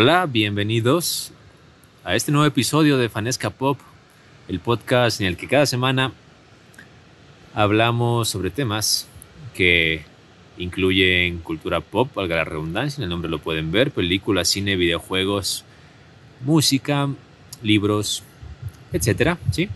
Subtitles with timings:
[0.00, 1.32] Hola, bienvenidos
[2.04, 3.80] a este nuevo episodio de Fanesca Pop,
[4.46, 6.12] el podcast en el que cada semana
[7.52, 9.08] hablamos sobre temas
[9.54, 10.04] que
[10.56, 15.64] incluyen cultura pop, valga la redundancia, en el nombre lo pueden ver, películas, cine, videojuegos,
[16.44, 17.08] música,
[17.64, 18.22] libros,
[18.92, 19.68] etcétera, ¿sí?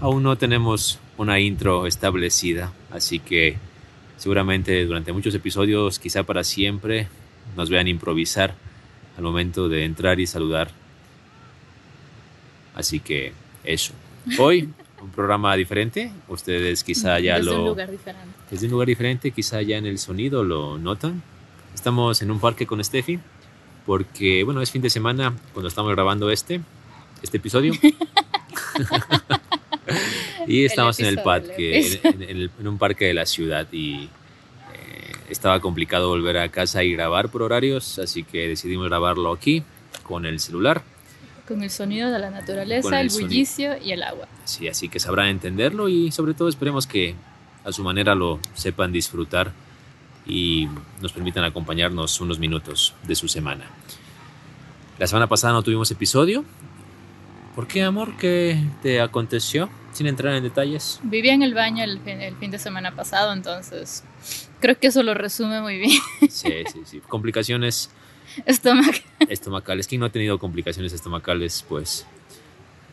[0.00, 3.56] Aún no tenemos una intro establecida, así que
[4.16, 7.06] seguramente durante muchos episodios, quizá para siempre,
[7.56, 8.56] nos vean improvisar
[9.20, 10.70] al momento de entrar y saludar.
[12.74, 13.32] Así que
[13.64, 13.92] eso.
[14.38, 14.68] Hoy
[15.02, 18.28] un programa diferente, ustedes quizá ya Desde lo un lugar diferente.
[18.50, 21.22] desde un lugar diferente, quizá ya en el sonido lo notan.
[21.74, 23.18] Estamos en un parque con Steffi
[23.86, 26.60] porque bueno, es fin de semana cuando estamos grabando este
[27.22, 27.72] este episodio.
[30.46, 33.26] y estamos en el episodio, el parque, en, en el- en un parque de la
[33.26, 34.08] ciudad y
[35.30, 39.62] estaba complicado volver a casa y grabar por horarios, así que decidimos grabarlo aquí
[40.02, 40.82] con el celular.
[41.46, 44.28] Con el sonido de la naturaleza, el el, bullicio y el agua.
[44.44, 47.14] Sí, así que sabrán entenderlo y sobre todo esperemos que
[47.64, 49.52] a su manera lo sepan disfrutar
[50.26, 50.68] y
[51.00, 53.66] nos permitan acompañarnos unos minutos de su semana.
[54.98, 56.44] La semana pasada no tuvimos episodio.
[57.60, 58.16] ¿Por qué, amor?
[58.16, 59.68] ¿Qué te aconteció?
[59.92, 60.98] Sin entrar en detalles.
[61.02, 64.02] Vivía en el baño el fin, el fin de semana pasado, entonces
[64.60, 66.00] creo que eso lo resume muy bien.
[66.30, 67.02] Sí, sí, sí.
[67.06, 67.90] Complicaciones
[68.46, 68.94] Estómago.
[69.28, 69.86] estomacales.
[69.86, 71.62] ¿Quién no ha tenido complicaciones estomacales?
[71.68, 72.06] Pues,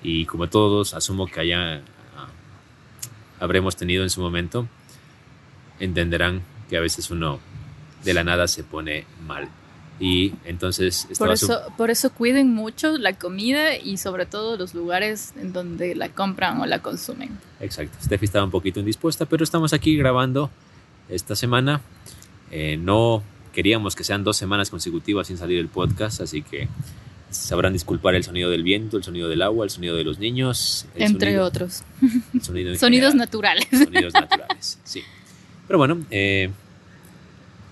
[0.04, 1.76] y como todos, asumo que haya,
[2.18, 2.28] ah,
[3.40, 4.68] habremos tenido en su momento,
[5.80, 7.40] entenderán que a veces uno
[8.04, 9.48] de la nada se pone mal.
[10.00, 14.56] Y entonces Por estaba su- eso, por eso cuiden mucho la comida y sobre todo
[14.56, 17.31] los lugares en donde la compran o la consumen.
[17.59, 17.98] Exacto.
[18.04, 20.52] Steffi estaba un poquito indispuesta, pero estamos aquí grabando
[21.10, 21.82] esta semana.
[22.52, 23.23] Eh, no
[23.54, 26.67] queríamos que sean dos semanas consecutivas sin salir el podcast, así que
[27.32, 30.86] sabrán disculpar el sonido del viento, el sonido del agua, el sonido de los niños,
[30.95, 31.83] el entre sonido- otros.
[32.02, 32.80] el sonido Sonidos
[33.14, 33.17] general.
[33.17, 33.67] naturales.
[33.71, 34.80] sonidos naturales.
[34.83, 35.02] Sí.
[35.67, 36.52] Pero bueno, eh,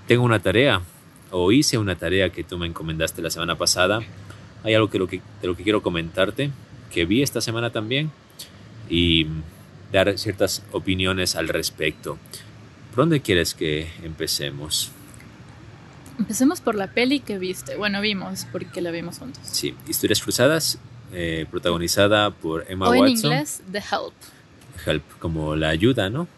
[0.08, 0.82] tengo una tarea,
[1.38, 4.00] o hice una tarea que tú me encomendaste la semana pasada.
[4.64, 6.50] Hay algo que, lo que, de lo que quiero comentarte,
[6.90, 8.10] que vi esta semana también,
[8.90, 9.28] y
[9.92, 12.18] dar ciertas opiniones al respecto.
[12.92, 14.92] ¿Por dónde quieres que empecemos?
[16.18, 17.76] Empecemos por la peli que viste.
[17.76, 19.44] Bueno, vimos porque la vimos juntos.
[19.44, 20.80] Sí, Historias Cruzadas,
[21.12, 23.32] eh, protagonizada por Emma o en Watson.
[23.34, 24.14] inglés, The Help.
[24.86, 26.30] Help, como la ayuda, ¿no?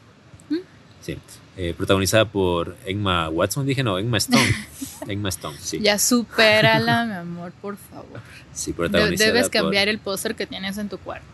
[0.50, 0.58] ¿Mm?
[1.02, 1.20] Sí.
[1.60, 4.46] Eh, protagonizada por Emma Watson, dije no, Emma Stone.
[5.08, 5.80] Emma Stone, sí.
[5.82, 8.22] Ya supérala, mi amor, por favor.
[8.54, 11.26] Sí, protagonizada debes por- cambiar el póster que tienes en tu cuarto.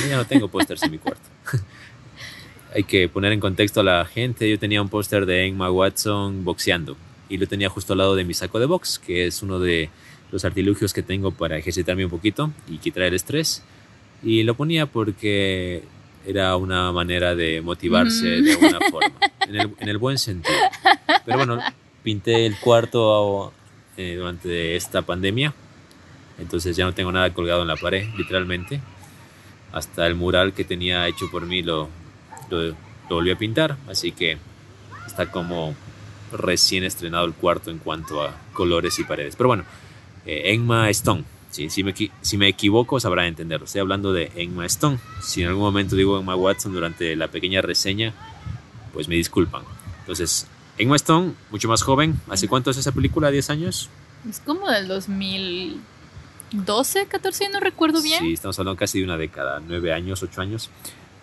[0.00, 1.22] Yo ya no tengo pósters en mi cuarto.
[2.74, 4.48] Hay que poner en contexto a la gente.
[4.48, 6.96] Yo tenía un póster de Emma Watson boxeando
[7.28, 9.90] y lo tenía justo al lado de mi saco de box, que es uno de
[10.30, 13.62] los artilugios que tengo para ejercitarme un poquito y quitar el estrés.
[14.22, 15.82] Y lo ponía porque
[16.26, 18.44] era una manera de motivarse Mm.
[18.44, 19.14] de alguna forma,
[19.48, 20.56] en el, en el buen sentido.
[21.24, 21.58] Pero bueno,
[22.02, 23.52] pinté el cuarto
[23.96, 25.52] eh, durante esta pandemia,
[26.38, 28.80] entonces ya no tengo nada colgado en la pared, literalmente.
[29.72, 31.88] Hasta el mural que tenía hecho por mí lo,
[32.50, 32.74] lo, lo
[33.08, 34.36] volví a pintar, así que
[35.06, 35.74] está como
[36.32, 39.34] recién estrenado el cuarto en cuanto a colores y paredes.
[39.36, 39.64] Pero bueno,
[40.26, 41.24] eh, Emma Stone.
[41.52, 43.66] Sí, si, me, si me equivoco sabrán entenderlo.
[43.66, 44.98] Estoy hablando de Emma Stone.
[45.22, 48.12] Si en algún momento digo Emma Watson durante la pequeña reseña,
[48.92, 49.62] pues me disculpan.
[50.00, 50.48] Entonces,
[50.78, 52.18] Emma Stone, mucho más joven.
[52.28, 53.30] ¿Hace cuánto es esa película?
[53.30, 53.90] ¿10 años?
[54.28, 58.20] Es como del 2012, 14, no recuerdo bien.
[58.20, 60.70] Sí, estamos hablando casi de una década, 9 años, 8 años.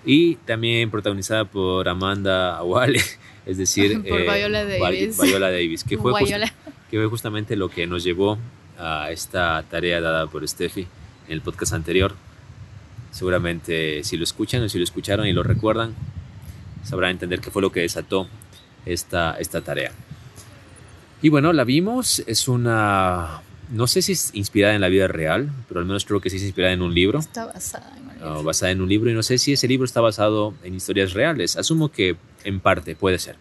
[0.06, 3.02] Y también protagonizada por Amanda Awale,
[3.46, 5.20] es decir, Por Viola Vi- Davis.
[5.22, 6.54] Viola Davis, que fue, just-
[6.90, 8.38] que fue justamente lo que nos llevó
[8.80, 10.88] a esta tarea dada por Steffi
[11.28, 12.16] en el podcast anterior.
[13.12, 15.96] Seguramente si lo escuchan o si lo escucharon y lo recuerdan,
[16.84, 18.28] sabrán entender qué fue lo que desató
[18.86, 19.92] esta, esta tarea.
[21.22, 25.52] Y bueno, la vimos, es una, no sé si es inspirada en la vida real,
[25.68, 28.14] pero al menos creo que sí es inspirada en un libro, Está basada en un
[28.14, 28.44] libro.
[28.44, 31.58] basada en un libro, y no sé si ese libro está basado en historias reales.
[31.58, 32.16] Asumo que
[32.46, 33.36] en parte puede ser.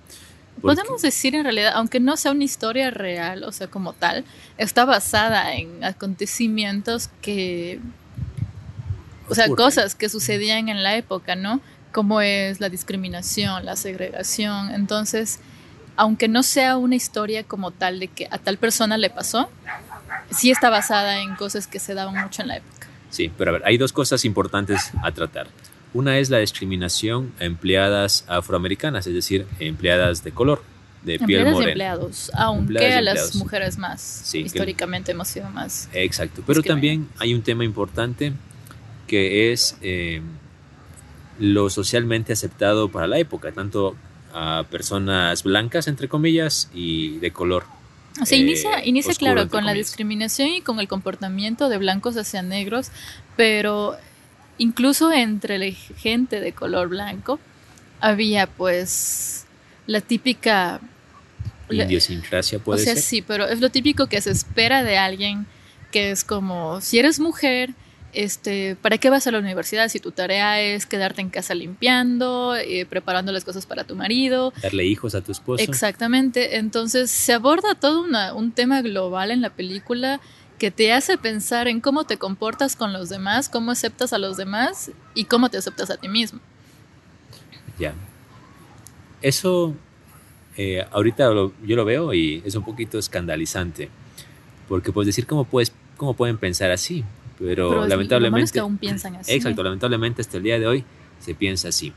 [0.60, 4.24] Podemos decir en realidad, aunque no sea una historia real, o sea, como tal,
[4.56, 7.80] está basada en acontecimientos que,
[9.28, 11.60] o sea, cosas que sucedían en la época, ¿no?
[11.92, 14.70] Como es la discriminación, la segregación.
[14.74, 15.40] Entonces,
[15.96, 19.50] aunque no sea una historia como tal de que a tal persona le pasó,
[20.30, 22.86] sí está basada en cosas que se daban mucho en la época.
[23.10, 25.48] Sí, pero a ver, hay dos cosas importantes a tratar.
[25.94, 30.62] Una es la discriminación a empleadas afroamericanas, es decir, empleadas de color.
[31.02, 31.70] de piel Empleadas y morena.
[31.72, 34.00] empleados, aunque Empleadas y a las mujeres más.
[34.02, 35.88] Sí, que- históricamente hemos sido más.
[35.92, 38.32] Exacto, pero que también hay un tema importante
[39.06, 40.20] que es eh,
[41.38, 43.96] lo socialmente aceptado para la época, tanto
[44.34, 47.64] a personas blancas, entre comillas, y de color.
[48.20, 49.86] O sea, eh, inicia, inicia oscuro, claro, con la comillas.
[49.86, 52.90] discriminación y con el comportamiento de blancos hacia negros,
[53.36, 53.96] pero
[54.58, 57.38] incluso entre la gente de color blanco
[58.00, 59.46] había pues
[59.86, 60.80] la típica...
[61.70, 63.02] Idiosincrasia o puede sea, ser.
[63.02, 65.46] sí, pero es lo típico que se espera de alguien
[65.92, 67.70] que es como, si eres mujer,
[68.14, 72.56] este, ¿para qué vas a la universidad si tu tarea es quedarte en casa limpiando,
[72.56, 74.52] eh, preparando las cosas para tu marido?
[74.62, 75.62] Darle hijos a tu esposo.
[75.62, 80.20] Exactamente, entonces se aborda todo una- un tema global en la película
[80.58, 84.36] que te hace pensar en cómo te comportas con los demás, cómo aceptas a los
[84.36, 86.40] demás y cómo te aceptas a ti mismo.
[87.78, 87.94] Ya.
[89.22, 89.74] Eso,
[90.56, 93.88] eh, ahorita lo- yo lo veo y es un poquito escandalizante.
[94.68, 97.04] Porque puedes decir, ¿cómo, puedes, cómo pueden pensar así?
[97.38, 98.52] Pero, Pero malo es lamentablemente...
[98.52, 99.32] que aún piensan así.
[99.32, 100.84] Exacto, lamentablemente hasta el día de hoy
[101.20, 101.92] se piensa así.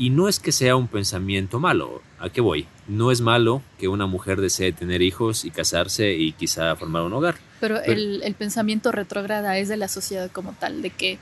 [0.00, 2.00] Y no es que sea un pensamiento malo.
[2.18, 2.66] ¿A qué voy?
[2.88, 7.12] No es malo que una mujer desee tener hijos y casarse y quizá formar un
[7.12, 7.36] hogar.
[7.60, 11.18] Pero, Pero- el, el pensamiento retrógrada es de la sociedad como tal, de que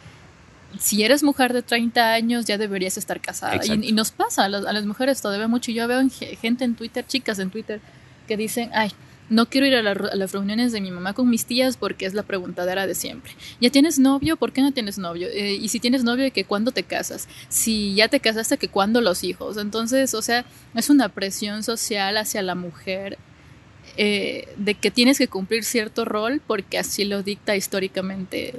[0.79, 3.61] si eres mujer de 30 años ya deberías estar casada.
[3.65, 5.73] Y, y nos pasa a las, a las mujeres todavía mucho.
[5.73, 7.81] Yo veo en ge- gente en Twitter, chicas en Twitter,
[8.29, 8.93] que dicen, ay,
[9.31, 12.07] no quiero ir a, la- a las reuniones de mi mamá con mis tías porque
[12.07, 13.33] es la preguntadera de siempre.
[13.61, 14.37] ¿Ya tienes novio?
[14.37, 15.29] ¿Por qué no tienes novio?
[15.31, 17.29] Eh, y si tienes novio, ¿de que cuándo te casas?
[17.49, 19.57] Si ya te casaste, ¿que cuándo los hijos?
[19.59, 20.45] Entonces, o sea,
[20.75, 23.19] es una presión social hacia la mujer
[23.97, 28.55] eh, de que tienes que cumplir cierto rol porque así lo dicta históricamente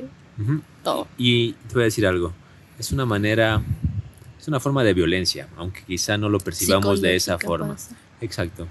[0.83, 1.07] todo.
[1.18, 2.33] Y te voy a decir algo.
[2.77, 3.62] Es una manera,
[4.39, 7.75] es una forma de violencia, aunque quizá no lo percibamos de esa forma.
[8.22, 8.68] Exacto.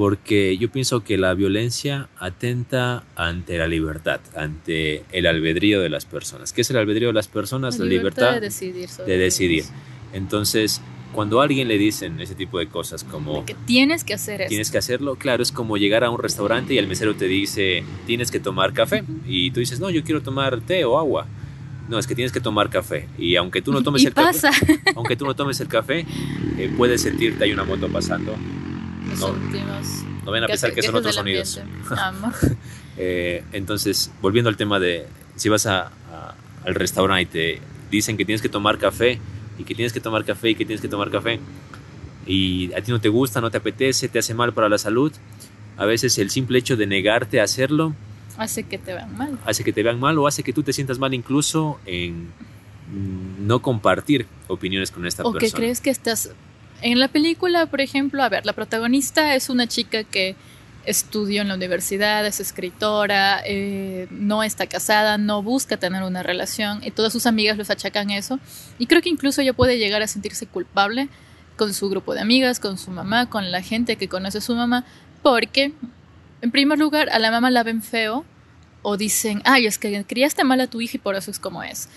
[0.00, 6.06] Porque yo pienso que la violencia atenta ante la libertad, ante el albedrío de las
[6.06, 6.54] personas.
[6.54, 7.78] ¿Qué es el albedrío de las personas?
[7.78, 8.88] La, libertad, de decidir.
[8.88, 9.64] sobre de decidir.
[10.14, 10.80] Entonces,
[11.12, 14.40] cuando a alguien le dicen ese tipo de cosas como De que tienes que hacer
[14.40, 14.48] eso.
[14.48, 17.84] tienes que hacerlo, claro, es como llegar a un restaurante y el mesero te dice
[18.06, 21.26] tienes que tomar café y tú dices no, yo quiero tomar té o agua.
[21.90, 24.50] No, es que tienes que tomar café y aunque tú no tomes el pasa.
[24.50, 26.06] café, aunque tú no tomes el café,
[26.56, 28.34] eh, puedes sentirte hay una moto pasando.
[29.10, 31.60] Los No, últimos no ven a pensar que son otros sonidos.
[33.02, 36.34] Eh, entonces, volviendo al tema de si vas a, a-
[36.64, 37.60] al restaurante y te
[37.90, 39.18] dicen que tienes que tomar café
[39.58, 41.40] y que tienes que tomar café y que tienes que tomar café
[42.26, 45.12] y a ti no te gusta, no te apetece, te hace mal para la salud,
[45.78, 47.94] a veces el simple hecho de negarte a hacerlo
[48.36, 49.38] Hace que te vean mal.
[49.46, 52.28] hace que te vean mal o hace que tú te sientas mal incluso en
[53.40, 55.60] no compartir opiniones con esta o que persona.
[55.60, 56.30] crees que estás...
[56.82, 60.36] En la película, por ejemplo, a ver, la protagonista es una chica que
[60.84, 66.80] estudió en la universidad, es escritora, eh, no está casada, no busca tener una relación
[66.82, 68.40] y todas sus amigas los achacan eso.
[68.78, 71.08] Y creo que incluso ella puede llegar a sentirse culpable
[71.56, 74.54] con su grupo de amigas, con su mamá, con la gente que conoce a su
[74.54, 74.84] mamá,
[75.22, 75.72] porque,
[76.40, 78.24] en primer lugar, a la mamá la ven feo
[78.82, 81.62] o dicen, ay, es que criaste mal a tu hija y por eso es como
[81.62, 81.90] es.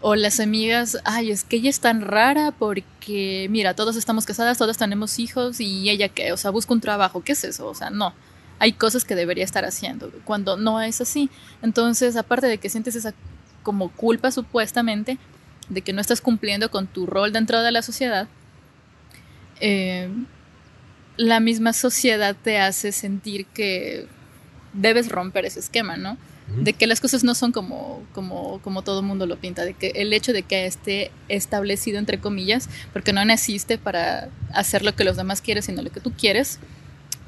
[0.00, 4.56] O las amigas, ay, es que ella es tan rara porque, mira, todos estamos casadas,
[4.56, 7.66] todos tenemos hijos y ella qué, o sea, busca un trabajo, ¿qué es eso?
[7.66, 8.14] O sea, no.
[8.60, 11.30] Hay cosas que debería estar haciendo cuando no es así.
[11.62, 13.14] Entonces, aparte de que sientes esa
[13.62, 15.18] como culpa supuestamente
[15.68, 18.28] de que no estás cumpliendo con tu rol dentro de la sociedad,
[19.60, 20.08] eh,
[21.16, 24.06] la misma sociedad te hace sentir que
[24.72, 26.16] debes romper ese esquema, ¿no?
[26.56, 29.88] De que las cosas no son como, como, como todo mundo lo pinta, de que
[29.96, 35.04] el hecho de que esté establecido entre comillas, porque no naciste para hacer lo que
[35.04, 36.58] los demás quieren, sino lo que tú quieres,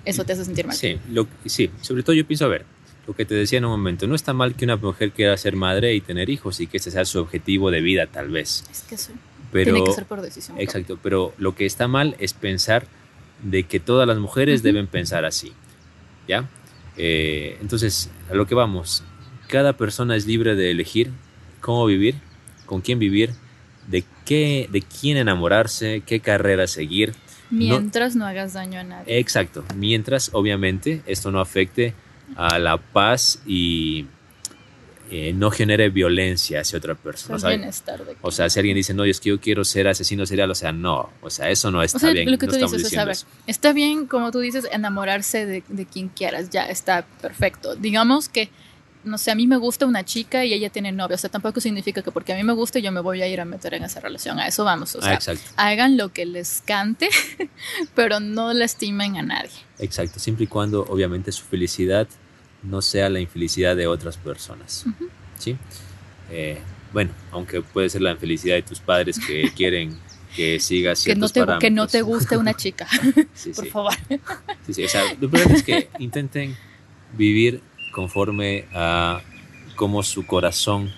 [0.05, 0.75] eso te hace sentir mal.
[0.77, 2.65] Sí, lo- sí, sobre todo yo pienso, a ver,
[3.07, 5.55] lo que te decía en un momento, no está mal que una mujer quiera ser
[5.55, 8.83] madre y tener hijos y que ese sea su objetivo de vida tal vez, Es
[8.89, 9.13] que eso
[9.53, 10.57] pero tiene que ser por decisión.
[10.57, 10.65] propia.
[10.65, 12.87] exacto, pero lo que está mal es pensar
[13.43, 15.53] de que todas las mujeres deben pensar así,
[16.27, 16.49] ¿ya?
[16.97, 19.03] Eh, entonces, a lo que vamos,
[19.51, 21.11] cada persona es libre de elegir
[21.61, 22.15] cómo vivir,
[22.67, 23.31] con quién vivir,
[23.89, 27.15] de qué, de quién enamorarse, qué carrera seguir,
[27.51, 29.19] Mientras no, hagas daño a nadie.
[29.19, 31.95] Exacto, mientras obviamente esto no afecte
[32.37, 34.07] a la paz y
[35.11, 37.35] eh, no genere violencia hacia otra O sea, persona.
[37.35, 37.57] el ¿sabe?
[37.57, 40.49] bienestar de O sea, si alguien dice, no, es que yo quiero ser asesino serial,
[40.53, 42.31] o sea, no, o sea, eso no está O sea, bien.
[42.31, 43.17] lo que no tú dices, o sea, ver,
[43.49, 47.75] está bien, como tú dices, enamorarse de, de quien quieras, ya está perfecto.
[47.75, 48.49] Digamos que
[49.05, 51.15] no sé, a mí me gusta una chica y ella tiene novio.
[51.15, 53.41] O sea, tampoco significa que porque a mí me gusta yo me voy a ir
[53.41, 54.39] a meter en esa relación.
[54.39, 54.95] A eso vamos.
[54.95, 55.51] O Ah, sea, exacto.
[55.57, 57.09] hagan lo que les cante,
[57.95, 59.51] pero no lastimen a nadie.
[59.79, 62.07] Exacto, siempre y cuando obviamente su felicidad
[62.63, 64.85] no sea la infelicidad de otras personas.
[65.39, 65.57] ¿Sí?
[66.31, 66.61] Eh,
[66.93, 69.97] bueno, aunque puede ser la infelicidad de tus padres que quieren
[70.37, 71.27] que sigas Que no,
[71.59, 72.87] que no te guste una chica,
[73.35, 73.71] Sí, por sí.
[73.71, 73.93] favor.
[74.67, 76.57] Sí, sí, o sea, lo importante es que intenten
[77.17, 79.21] vivir conforme a
[79.77, 80.93] cómo su corazón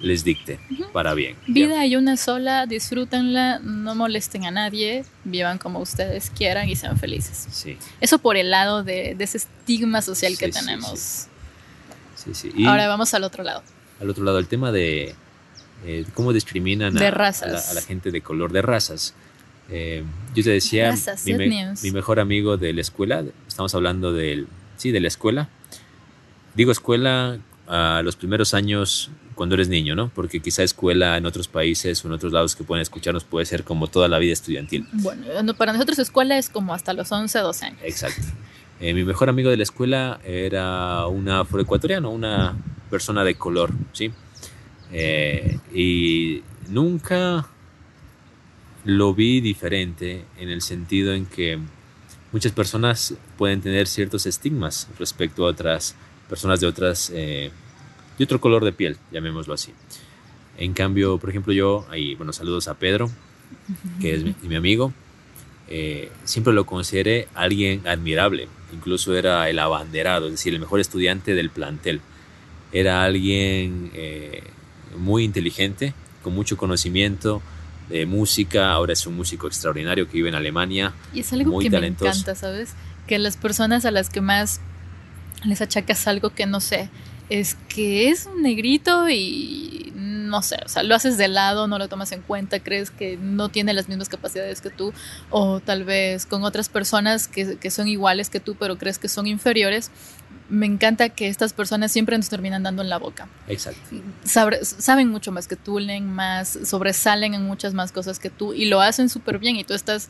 [0.00, 0.58] les dicte
[0.92, 1.36] para bien.
[1.46, 6.98] Vida hay una sola, disfrútenla, no molesten a nadie, vivan como ustedes quieran y sean
[6.98, 7.46] felices.
[7.50, 11.26] Sí, Eso por el lado de, de ese estigma social que Sí, tenemos.
[12.16, 12.50] sí, sí.
[12.56, 13.62] Y Ahora vamos al otro lado.
[14.00, 15.14] al otro lado, el tema de
[15.84, 17.48] eh, cómo discriminan De a, razas.
[17.48, 19.14] a la, a la gente de color de razas.
[19.70, 20.02] Eh,
[20.34, 24.48] yo te decía, Razas, mi, me- mi mejor amigo de la escuela, estamos hablando del,
[24.76, 25.48] sí, de la escuela.
[26.54, 30.10] Digo escuela a los primeros años cuando eres niño, ¿no?
[30.14, 33.64] Porque quizá escuela en otros países o en otros lados que pueden escucharnos puede ser
[33.64, 34.86] como toda la vida estudiantil.
[34.92, 37.78] Bueno, no, para nosotros escuela es como hasta los 11, 12 años.
[37.82, 38.22] Exacto.
[38.80, 42.56] Eh, mi mejor amigo de la escuela era un afroecuatoriano, una
[42.90, 44.12] persona de color, ¿sí?
[44.92, 47.46] Eh, y nunca
[48.84, 51.58] lo vi diferente en el sentido en que
[52.32, 56.11] muchas personas pueden tener ciertos estigmas respecto a otras personas
[56.60, 57.50] de otras eh,
[58.18, 59.72] de otro color de piel, llamémoslo así.
[60.58, 63.10] En cambio, por ejemplo, yo, ahí, bueno, saludos a Pedro,
[64.00, 64.92] que es mi, mi amigo,
[65.68, 71.34] eh, siempre lo consideré alguien admirable, incluso era el abanderado, es decir, el mejor estudiante
[71.34, 72.00] del plantel.
[72.72, 74.42] Era alguien eh,
[74.96, 77.42] muy inteligente, con mucho conocimiento
[77.88, 80.92] de música, ahora es un músico extraordinario que vive en Alemania.
[81.12, 82.04] Y es algo Muy que talentoso.
[82.04, 82.74] me encanta, ¿sabes?
[83.06, 84.60] Que las personas a las que más
[85.44, 86.88] les achacas algo que no sé,
[87.30, 91.78] es que es un negrito y no sé, o sea, lo haces de lado, no
[91.78, 94.92] lo tomas en cuenta, crees que no tiene las mismas capacidades que tú,
[95.30, 99.08] o tal vez con otras personas que, que son iguales que tú, pero crees que
[99.08, 99.90] son inferiores.
[100.48, 103.28] Me encanta que estas personas siempre nos terminan dando en la boca.
[103.48, 103.80] Exacto.
[104.24, 108.52] Sabre- saben mucho más que tú, leen más, sobresalen en muchas más cosas que tú
[108.54, 110.08] y lo hacen súper bien y tú estás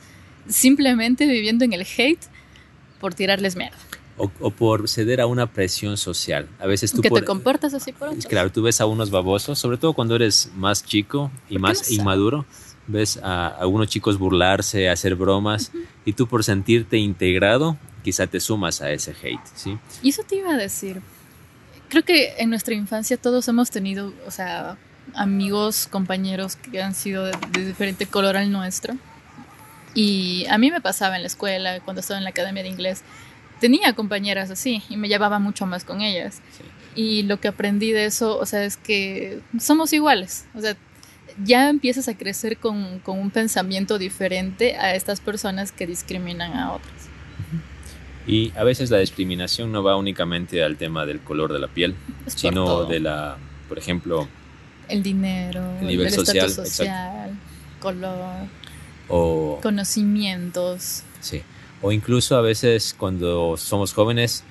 [0.49, 2.23] simplemente viviendo en el hate
[3.01, 3.77] por tirarles mierda.
[4.19, 6.47] O, o por ceder a una presión social.
[6.61, 8.27] A veces tú que por, te comportas así por otros.
[8.27, 11.97] Claro, tú ves a unos babosos, sobre todo cuando eres más chico y más no
[11.97, 12.45] inmaduro,
[12.87, 15.73] ves a algunos chicos burlarse, hacer bromas,
[16.05, 19.79] y tú por sentirte integrado, quizá te sumas a ese hate, ¿sí?
[20.03, 21.01] Y eso te iba a decir.
[21.89, 24.77] Creo que en nuestra infancia todos hemos tenido, o sea,
[25.15, 28.95] amigos, compañeros que han sido de, de diferente color al nuestro.
[29.95, 33.03] Y a mí me pasaba en la escuela, cuando estaba en la academia de inglés,
[33.63, 36.43] tenía compañeras así y me llevaba mucho más con ellas.
[36.51, 36.65] Sí.
[36.95, 40.47] Y lo que aprendí de eso, o sea, es que somos iguales.
[40.55, 40.77] O sea,
[41.45, 46.73] ya empiezas a crecer con, con un pensamiento diferente a estas personas que discriminan a
[46.73, 47.09] otras.
[48.27, 51.95] Y a veces la discriminación no va únicamente al tema del color de la piel,
[52.27, 53.37] Es sino de la,
[53.69, 54.29] por ejemplo,
[54.89, 57.31] el dinero, El nivel el social, social,
[57.81, 58.47] color,
[59.09, 61.05] o, conocimientos.
[61.21, 61.43] sí,
[61.83, 64.45] o incluso a veces cuando somos jóvenes,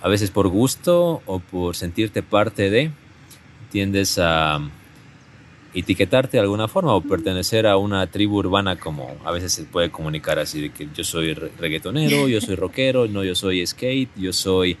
[0.00, 2.90] a veces por gusto o por sentirte parte de,
[3.70, 4.60] tiendes a
[5.72, 9.90] etiquetarte de alguna forma o pertenecer a una tribu urbana como a veces se puede
[9.90, 14.10] comunicar así de que yo soy re- reggaetonero, yo soy rockero, no yo soy skate,
[14.16, 14.76] yo soy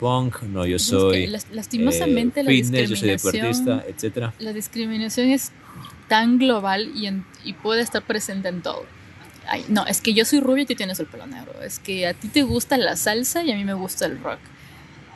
[0.00, 4.34] punk, no yo Es que soy las- lastimosamente eh, la yo soy discriminación, deportista, etcétera.
[4.40, 5.52] la discriminación es
[6.08, 8.84] tan global y, en- y puede estar presente en todo.
[9.48, 11.52] Ay, no, es que yo soy rubio y tú tienes el pelo negro.
[11.62, 14.38] Es que a ti te gusta la salsa y a mí me gusta el rock.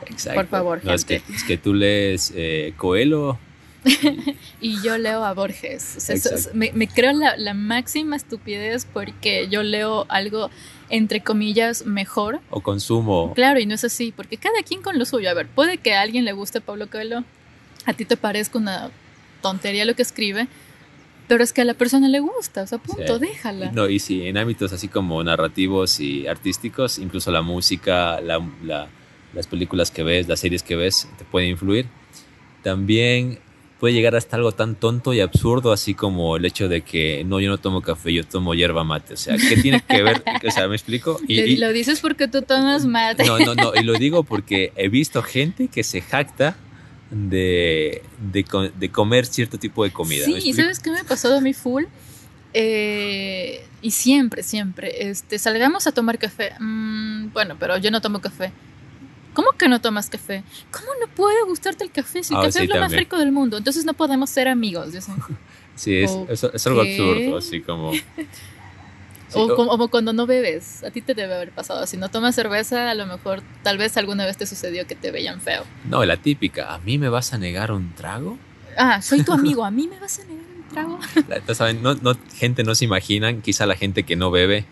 [0.06, 0.40] Exacto.
[0.40, 1.34] Por favor, No, es que, gente.
[1.36, 3.38] es que tú lees eh, Coelho,
[4.60, 5.94] Y yo leo a Borges.
[5.96, 6.58] O sea, eso- Exacto.
[6.58, 10.50] me, me creo la, la máxima estupidez porque yo leo algo,
[10.90, 13.32] entre comillas, mejor o consumo.
[13.34, 15.30] Claro, y no es así, porque cada quien con lo suyo.
[15.30, 17.22] A ver, puede que a alguien le guste Pablo Coelho,
[17.84, 18.90] a ti te parezca una
[19.40, 20.48] tontería lo que escribe,
[21.28, 23.26] pero es que a la persona le gusta, o sea, punto, Sí.
[23.26, 23.70] déjala.
[23.72, 28.88] No, y sí, en ámbitos así como narrativos y artísticos, incluso la música, la- la-
[29.34, 31.86] las películas que ves, las series que ves, te pueden influir.
[32.62, 33.38] También
[33.78, 37.40] puede llegar hasta algo tan tonto y absurdo, así como el hecho de que no,
[37.40, 39.14] yo no tomo café, yo tomo hierba mate.
[39.14, 40.22] O sea, ¿qué tiene que ver?
[40.48, 41.20] O sea, ¿me explico?
[41.28, 43.24] Y- y- lo dices porque tú tomas mate.
[43.24, 46.56] no, no, no, y lo digo porque he visto gente que se jacta
[47.10, 50.26] de, de, de comer cierto tipo de comida.
[50.26, 50.56] ¿me sí, explico?
[50.62, 51.84] ¿sabes qué me pasó a mí full?
[52.52, 56.52] Eh, y siempre, siempre, este, salgamos a tomar café.
[56.58, 58.52] Mm, bueno, pero yo no tomo café.
[59.34, 60.42] ¿Cómo que no tomas café?
[60.70, 63.18] ¿Cómo no puede gustarte el café si el Ah, café sí, es lo más rico
[63.18, 63.58] del mundo?
[63.58, 64.94] Entonces no podemos ser amigos.
[65.76, 67.92] Sí, es, es, es algo absurdo, así como...
[69.28, 70.84] Sí, o, o- como, cuando no bebes.
[70.84, 71.86] A ti te debe haber pasado.
[71.86, 75.10] Si no tomas cerveza, a lo mejor, tal vez alguna vez te sucedió que te
[75.10, 75.64] veían feo.
[75.88, 78.38] No, la típica, ¿a mí me vas a negar un trago?
[78.76, 79.64] Ah, soy tu amigo.
[79.64, 80.98] ¿A mí me vas a negar un trago?
[81.46, 84.64] La- saben, no, no, gente no se imaginan, quizá la gente que no bebe,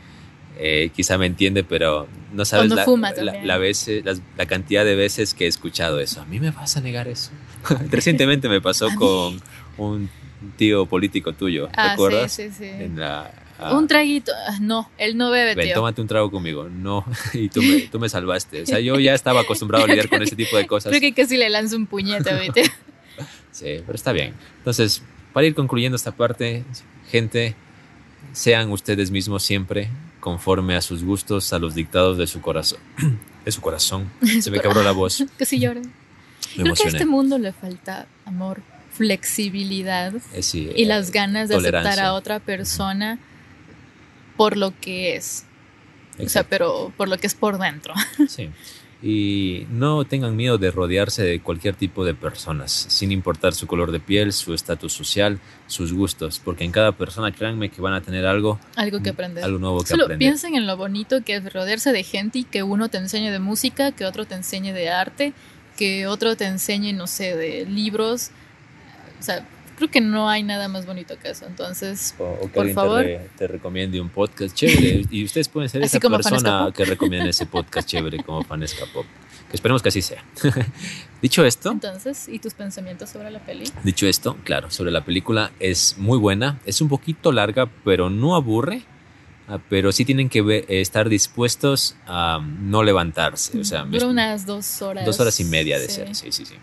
[0.59, 4.47] eh, quizá me entiende, pero no sabes no la, fuma la, la veces- las- la
[4.47, 6.21] cantidad de veces que he escuchado eso.
[6.21, 7.31] ¿A mí me vas a negar eso?
[7.91, 9.41] Recientemente me pasó con
[9.79, 10.09] un
[10.57, 12.33] tío político tuyo, Ah, ¿recuerdas?
[12.33, 12.65] sí, sí, sí.
[12.85, 14.33] En la, ah, Un traguito.
[14.49, 15.75] Ah, No, él no bebe, Ven, tío.
[15.75, 16.69] tómate un trago conmigo.
[16.69, 18.63] No, y tú me, tú me salvaste.
[18.63, 20.91] O sea, yo ya estaba acostumbrado a lidiar con ese tipo de cosas.
[20.91, 22.71] Creo que casi le lanzo un puñete, ¿viste?
[23.53, 24.35] Sí, pero está bien.
[24.59, 25.01] Entonces,
[25.33, 26.65] para ir concluyendo esta parte,
[27.09, 27.55] gente,
[28.33, 32.81] sean ustedes mismos siempre conforme a sus gustos, a los dictados de su corazón.
[33.45, 34.11] De su corazón.
[34.41, 35.19] Se me quebró la voz.
[35.53, 35.83] llora.
[36.57, 41.11] Me Creo que a este mundo le falta amor, flexibilidad Eh, sí, y eh, las
[41.11, 43.19] ganas de aceptar a otra persona
[44.37, 45.45] por lo que es.
[46.12, 47.95] O sea, exacto, pero por lo que es por dentro.
[48.29, 48.50] sí.
[49.03, 53.93] Y no tengan miedo de rodearse de cualquier tipo de personas, sin importar su color
[53.93, 58.00] de piel, su estatus social, sus gustos, porque en cada persona, créanme que van a
[58.00, 59.45] tener algo, Algo que aprender.
[59.45, 60.26] algo nuevo que Solo aprender.
[60.26, 63.41] piensen en lo bonito que es rodearse de gente y que uno te enseñe de
[63.41, 65.35] música, que otro te enseñe de arte,
[65.76, 68.31] que otro te enseñe, no sé, de libros.
[69.21, 71.47] O sea, creo que no hay nada más bonito que eso.
[71.47, 73.02] Entonces, O, o que Por alguien favor.
[73.02, 75.04] Te, re- te recomiende un podcast chévere.
[75.11, 79.07] Y ustedes pueden ser Así esa persona que recomienda ese podcast chévere como Fanesca Pop.
[79.50, 80.25] Que esperemos que así sea.
[81.23, 83.64] dicho esto, entonces, ¿y tus pensamientos sobre la peli?
[83.85, 86.59] dicho esto, claro, sobre la película es muy buena.
[86.66, 88.83] Es un poquito larga, pero no aburre.
[89.47, 93.59] Ah, Pero sí tienen que estar dispuestos a no levantarse.
[93.59, 95.04] O sea, Dura unas dos horas.
[95.04, 95.95] Dos horas y media de sí.
[95.97, 96.54] ser, sí, sí, sí.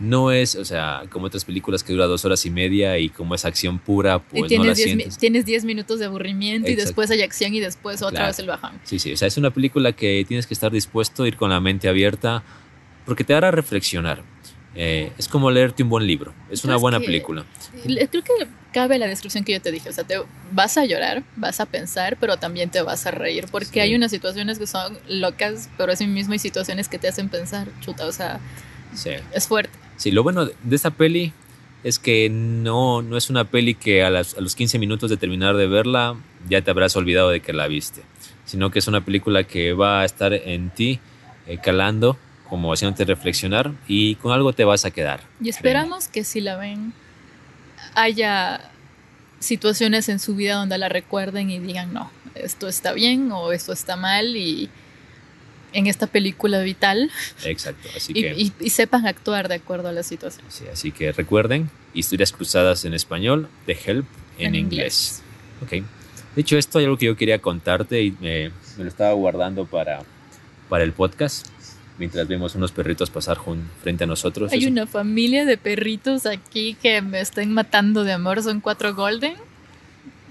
[0.00, 3.34] No es, o sea, como otras películas que dura dos horas y media y como
[3.34, 5.18] es acción pura, Y pues no la tienes 10 mi- sientes.
[5.18, 8.72] tienes 10 minutos de aburrimiento y después hay acción y después otra vez el bajón.
[8.84, 11.50] Sí, sí, o sea, es una película que tienes que estar dispuesto a ir con
[11.50, 12.42] la mente abierta
[13.04, 14.22] porque te hará reflexionar.
[14.74, 17.44] Eh, es como leerte un buen libro, es una ¿Sabes buena película.
[17.84, 20.14] Creo que cabe la descripción que yo te dije, o sea, te
[20.52, 23.80] vas a llorar, vas a pensar, pero también te vas a reír, porque Sí.
[23.80, 27.66] hay unas situaciones que son locas, pero así mismo hay situaciones que te hacen pensar,
[27.80, 28.38] chuta, o sea,
[28.94, 29.10] Sí.
[29.34, 29.76] es fuerte.
[30.00, 31.32] Sí, lo bueno de esta peli
[31.84, 35.18] es que no, no es una peli que a, las- a los 15 minutos de
[35.18, 36.16] terminar de verla
[36.48, 38.00] ya te habrás olvidado de que la viste,
[38.46, 41.00] sino que es una película que va a estar en ti
[41.46, 42.16] eh, calando,
[42.48, 45.20] como haciéndote reflexionar y con algo te vas a quedar.
[45.42, 46.94] Y esperamos que si la ven
[47.94, 48.70] haya
[49.38, 53.72] situaciones en su vida donde la recuerden y digan, no, esto está bien o esto
[53.72, 54.68] está mal y
[55.72, 57.10] en esta película vital
[57.44, 58.34] Exacto, así y, que...
[58.36, 60.44] y- y sepan actuar de acuerdo a la situación.
[60.48, 64.06] Sí, así que recuerden, historias cruzadas en español, The Help
[64.38, 65.22] en, En inglés.
[65.62, 65.82] Ok.
[66.36, 70.02] Dicho esto, hay algo que yo quería contarte y me, me lo estaba guardando para,
[70.68, 71.46] para el podcast,
[71.98, 73.38] mientras vemos unos perritos pasar
[73.82, 74.52] frente a nosotros.
[74.52, 78.94] Hay Es- una familia de perritos aquí que me están matando de amor, son cuatro
[78.94, 79.34] golden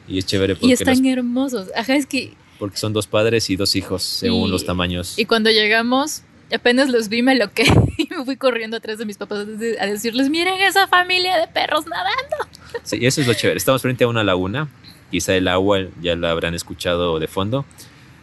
[0.08, 1.67] Y es chévere y porque, están los- hermosos.
[1.75, 5.17] Ajá, es que porque son dos padres y dos hijos, según Y- los tamaños.
[5.17, 6.21] y cuando llegamos
[6.53, 7.63] apenas los vi me loqué
[7.97, 9.39] y me fui corriendo atrás de mis papás
[9.79, 12.35] a decirles, miren esa familia de perros nadando.
[12.83, 13.57] Sí, eso es lo chévere.
[13.57, 14.67] Estamos frente a una laguna,
[15.11, 17.65] quizá el agua ya la habrán escuchado de fondo.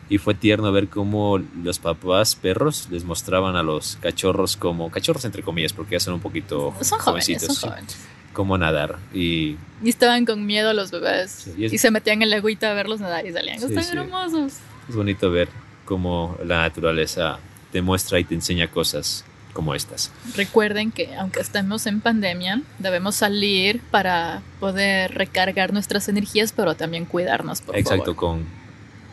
[0.09, 5.25] Y fue tierno ver cómo los papás perros les mostraban a los cachorros como, cachorros
[5.25, 7.97] entre comillas, porque ya son un poquito Son jóvenes, jovencitos, son sí, jóvenes.
[8.37, 8.99] Cómo nadar.
[9.15, 11.31] Y Y estaban con miedo los bebés.
[11.31, 13.59] Sí, y es- y, se metían en la agüita a verlos nadar y salían.
[13.59, 13.97] Sí, Están sí.
[13.97, 14.53] hermosos.
[14.91, 15.49] es bonito ver
[15.87, 17.39] cómo la naturaleza
[17.73, 20.13] te muestra y te enseña cosas como estas.
[20.37, 27.07] Recuerden que aunque estemos en pandemia, debemos salir para poder recargar nuestras energías, pero también
[27.07, 28.17] cuidarnos, por Exacto, favor.
[28.17, 28.45] con,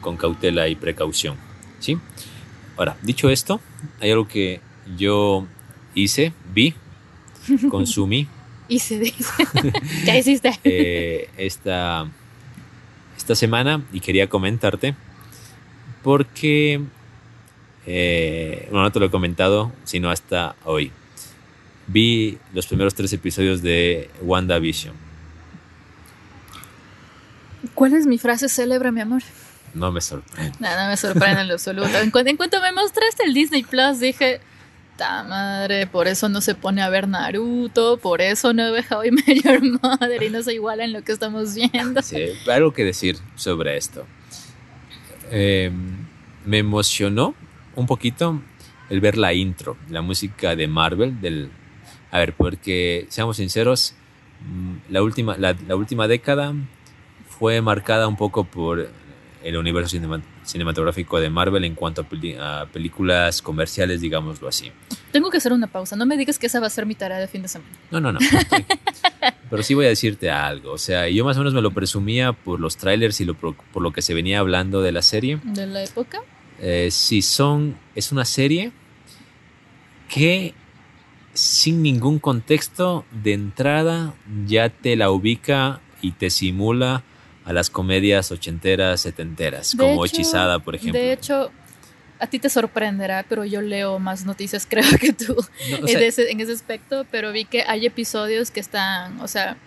[0.02, 1.38] con cautela y precaución.
[1.80, 1.98] ¿sí?
[2.76, 3.62] Ahora, dicho esto,
[4.02, 4.60] hay algo que
[4.98, 5.48] yo
[5.96, 6.76] hice, vi,
[7.70, 8.28] consumí
[8.68, 9.48] Y se dice,
[10.06, 10.52] ¿qué hiciste?
[10.64, 12.08] eh, esta,
[13.18, 14.96] esta semana y quería comentarte
[16.02, 16.82] porque,
[17.86, 20.92] eh, bueno, no te lo he comentado, sino hasta hoy.
[21.88, 24.94] Vi los primeros tres episodios de WandaVision.
[27.74, 29.22] ¿Cuál es mi frase célebre, mi amor?
[29.74, 30.58] No me sorprende.
[30.60, 31.98] Nada, me sorprende en lo absoluto.
[31.98, 34.40] En cuanto, en cuanto me mostraste el Disney Plus, dije,
[34.98, 39.06] ta madre, por eso no se pone a ver Naruto, por eso no ve How
[39.06, 42.02] I Met Your Mother y no se iguala en lo que estamos viendo.
[42.02, 42.18] Sí,
[42.52, 44.06] algo que decir sobre esto.
[45.32, 45.72] Eh,
[46.46, 47.36] me emocionó
[47.76, 48.42] un poquito
[48.90, 51.50] el ver la intro, la música de Marvel, del...
[52.12, 53.96] A ver, porque seamos sinceros,
[54.42, 56.54] mm, la última, la, la última década
[57.28, 58.90] fue marcada un poco por
[59.44, 59.98] el universo
[60.46, 62.06] cinematográfico de Marvel en cuanto
[62.40, 64.72] a, películas comerciales, digámoslo así.
[65.12, 65.96] Tengo que hacer una pausa.
[65.96, 67.72] No me digas que esa va a ser mi tarea de fin de semana.
[67.92, 68.20] No, no, no.
[69.50, 70.72] Pero sí voy a decirte algo.
[70.72, 73.56] O sea, yo más o menos me lo presumía por los trailers y lo, por,
[73.56, 75.40] por lo que se venía hablando de la serie.
[75.44, 76.22] De la época.
[76.60, 77.76] Eh, sí, son.
[77.96, 78.72] Es una serie
[80.10, 80.54] que
[81.34, 84.14] sin ningún contexto de entrada
[84.46, 87.04] ya te la ubica y te simula
[87.46, 91.00] a las comedias ochenteras, setenteras, De como hecho- Hechizada, por ejemplo.
[91.00, 91.52] De hecho,
[92.20, 96.04] a ti te sorprenderá, pero yo leo más noticias, creo que tú, No, o en,
[96.04, 99.58] ese, en ese aspecto, pero vi que hay episodios que están, o sea,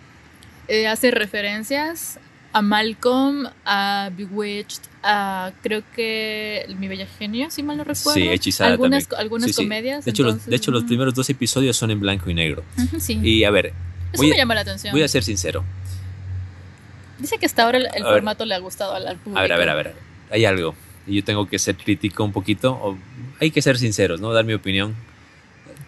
[0.69, 2.19] eh, hace referencias
[2.53, 8.15] a Malcolm, a Bewitched, a creo que Mi Bella Genio, si mal no recuerdo.
[8.19, 9.21] Sí, Hechizada Algunas, también.
[9.21, 9.63] algunas Sí, sí.
[9.63, 10.05] comedias.
[10.07, 12.35] de, hecho, los, entonces, de hecho, los ujú, primeros dos episodios son en blanco y
[12.35, 12.65] negro.
[12.99, 13.21] sí.
[13.23, 13.67] Y a ver,
[14.13, 14.93] Eso voy me llama la atención.
[14.93, 15.63] voy a ser sincero.
[17.19, 18.15] Dice que hasta ahora el, el A ver.
[18.15, 19.39] formato le ha gustado al, al público.
[19.39, 19.95] A ver, a ver, a ver.
[20.31, 20.75] Hay algo.
[21.07, 22.73] Y yo tengo que ser crítico un poquito.
[22.73, 22.97] O
[23.41, 24.33] hay que ser sinceros, ¿no?
[24.33, 24.95] Dar mi opinión.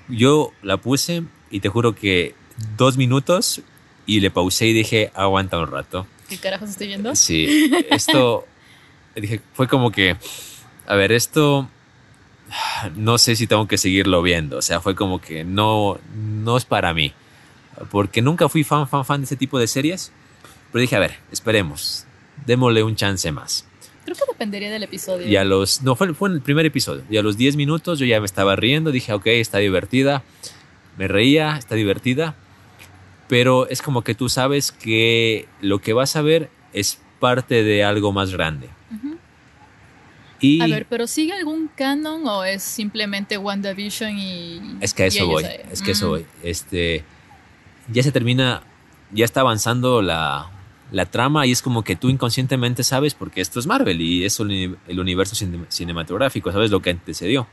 [0.09, 2.35] Yo la puse y te juro que
[2.77, 3.61] dos minutos
[4.07, 6.07] y le pausé y dije, aguanta un rato.
[6.29, 7.15] ¿Qué carajos estoy viendo?
[7.15, 8.47] Sí, esto.
[9.17, 10.17] dije, fue como que.
[10.87, 11.69] A ver, esto.
[12.97, 14.57] No sé si tengo que seguirlo viendo.
[14.59, 17.13] O sea, fue como que no, no es para mí.
[17.91, 20.13] Porque nunca fui fan, fan, fan de ese tipo de series.
[20.73, 22.05] Pero dije, a ver, esperemos.
[22.47, 23.67] Démosle un chance más.
[24.05, 25.27] Creo que dependería del episodio.
[25.27, 25.83] Y a los.
[25.83, 27.05] No, fue, fue en el primer episodio.
[27.11, 28.91] Y a los 10 minutos yo ya me estaba riendo.
[28.91, 30.23] Dije, ok, está divertida.
[30.97, 32.35] Me reía, está divertida.
[33.29, 37.85] Pero es como que tú sabes que lo que vas a ver es parte de
[37.85, 38.71] algo más grande.
[40.41, 44.79] Y A ver, pero ¿sigue algún canon o es simplemente WandaVision y.
[44.81, 45.45] es que a eso voy.
[45.71, 46.27] Es que eso voy.
[46.43, 47.05] Este.
[47.93, 48.63] Ya se termina.
[49.11, 50.51] Ya está avanzando la,
[50.93, 54.39] la trama y es como que tú inconscientemente sabes porque esto es Marvel y es
[54.41, 57.47] el, uni- el universo cine- cinematográfico, sabes lo que antecedió.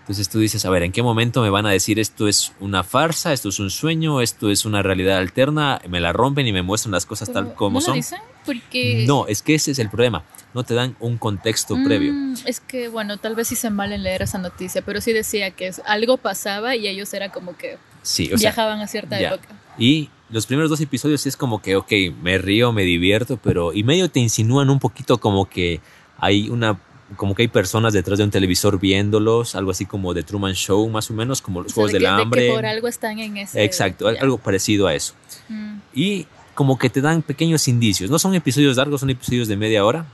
[0.00, 2.82] Entonces tú dices, a ver, ¿en qué momento me van a decir esto es una
[2.82, 5.82] farsa, esto es un sueño, esto es una realidad alterna?
[5.86, 7.90] Me la rompen y me muestran las cosas Pero, tal como ¿no son.
[7.92, 8.18] Lo dicen?
[8.46, 9.04] Porque.
[9.06, 10.24] No, es que ese es el problema.
[10.54, 12.14] No te dan un contexto Mm, previo.
[12.46, 15.70] Es que, bueno, tal vez hice mal en leer esa noticia, pero sí decía que
[15.84, 19.34] algo pasaba y ellos era como que Sí, o sea, viajaban a cierta ya.
[19.34, 19.48] época.
[19.78, 23.82] Y los primeros dos episodios es como que, ok, me río, me divierto, pero y
[23.82, 25.80] medio te insinúan un poquito como que
[26.18, 26.78] hay una,
[27.16, 30.88] como que hay personas detrás de un televisor viéndolos, algo así como de Truman Show,
[30.88, 32.52] más o menos, como los O sea, Juegos de del que, de que Hambre.
[32.52, 33.64] por algo están en ese.
[33.64, 34.20] Exacto, ya.
[34.20, 35.14] algo parecido a eso.
[35.48, 35.78] Mm.
[35.94, 38.10] Y como que te dan pequeños indicios.
[38.10, 40.06] No son episodios largos, son episodios de media hora.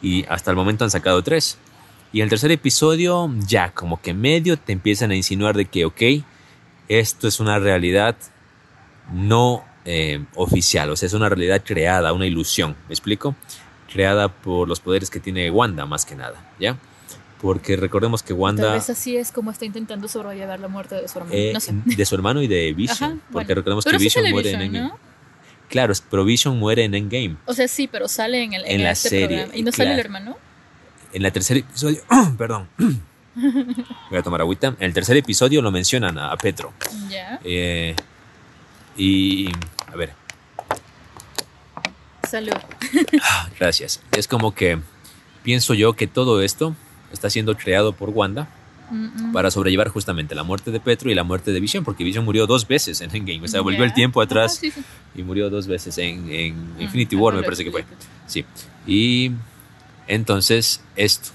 [0.00, 1.58] Y hasta el momento han sacado tres.
[2.12, 5.84] Y en el tercer episodio ya como que medio te empiezan a insinuar de que,
[5.84, 6.02] ok,
[6.88, 8.16] esto es una realidad
[9.12, 13.34] no eh, oficial, o sea, es una realidad creada, una ilusión, ¿me explico?
[13.92, 16.76] Creada por los poderes que tiene Wanda más que nada, ¿ya?
[17.40, 18.72] Porque recordemos que Tal Wanda...
[18.72, 21.36] vez así es como está intentando sobrellevar la muerte de su hermano.
[21.36, 21.72] eh, no sé.
[21.84, 23.54] de su hermano y de Vision, Ajá, porque bueno.
[23.60, 24.88] recordemos Pero que Vision muere en Vision, Endgame.
[24.88, 24.98] ¿no?
[25.68, 27.36] Claro, pero Vision muere en Endgame.
[27.44, 29.56] O sea, sí, pero sale en, el, en, En la este serie, programa.
[29.56, 30.00] ¿Y no sale el claro.
[30.06, 30.36] hermano?
[31.12, 32.00] En el tercer episodio,
[32.38, 32.68] perdón,
[33.34, 34.68] voy a tomar agüita.
[34.68, 36.72] En el tercer episodio lo mencionan a, a Petro.
[37.10, 37.38] Ya.
[37.44, 37.94] Eh,
[38.96, 39.50] y,
[39.86, 40.12] a ver,
[42.28, 42.52] Salud.
[43.60, 44.00] gracias.
[44.16, 44.78] Es como que
[45.44, 46.74] pienso yo que todo esto
[47.12, 48.48] está siendo creado por Wanda
[48.88, 49.32] Mm, mm.
[49.32, 52.46] para sobrellevar justamente la muerte de Petro y la muerte de Vision, porque Vision murió
[52.46, 53.44] dos veces en Endgame.
[53.44, 54.80] O sea, volvió el tiempo atrás Ajá, sí, sí.
[55.16, 57.84] y murió dos veces en, en Mm, Infinity War, me parece que fue.
[58.26, 58.44] Sí.
[58.86, 59.32] Y
[60.06, 61.30] entonces, esto.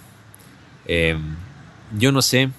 [0.85, 1.17] Eh,
[1.97, 2.49] yo no sé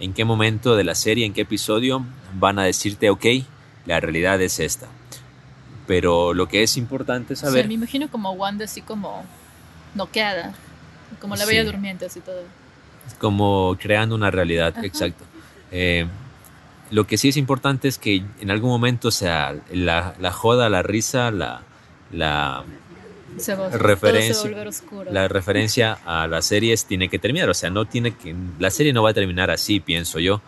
[0.00, 2.04] en qué momento de la serie, en qué episodio
[2.38, 3.24] van a decirte, ok,
[3.86, 4.86] la realidad es esta.
[5.86, 9.24] Pero lo que es importante O sea, saber, me imagino como Wanda así como
[9.94, 10.52] noqueada.
[11.20, 11.50] Como la Sí.
[11.50, 12.42] bella durmiente, así todo.
[13.20, 14.84] como creando una realidad, Ajá.
[14.84, 15.22] exacto.
[15.70, 16.06] Eh,
[16.90, 20.68] lo que sí es importante es que en algún momento, o sea, la, la joda,
[20.68, 21.62] la risa, la,
[22.12, 22.64] la,
[23.38, 24.34] Se va, Referencia.
[24.34, 27.48] Se la referencia a las series tiene que terminar.
[27.48, 28.34] O sea, no tiene que.
[28.58, 30.40] La serie no va a terminar así, pienso yo.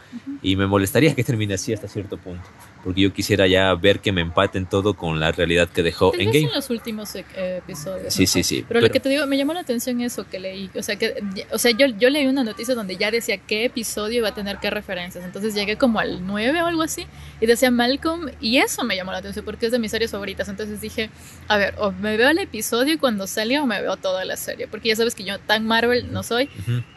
[0.42, 2.42] Y me molestaría que termine así hasta cierto punto.
[2.84, 6.30] Porque yo quisiera ya ver que me empaten todo con la realidad que dejó en
[6.30, 6.46] vez game.
[6.46, 7.24] en los últimos eh,
[7.58, 8.14] episodios.
[8.14, 8.64] Sí, no sí, sí.
[8.66, 10.70] Pero, lo que te digo, me llamó la atención eso que leí.
[10.76, 14.18] O sea, que, o sea yo, yo leí una noticia donde ya decía qué episodio
[14.18, 15.24] iba a tener qué referencias.
[15.24, 17.06] Entonces llegué como al 9 o algo así
[17.40, 20.48] y decía Malcolm y eso me llamó la atención porque es de mis series favoritas.
[20.48, 21.10] Entonces dije,
[21.48, 24.68] a ver, o me veo el episodio cuando salga o me veo toda la serie.
[24.68, 26.48] Porque ya sabes que yo tan Marvel no soy.